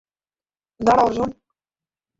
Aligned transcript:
দাঁড়া, 0.79 1.03
অর্জুন। 1.03 1.29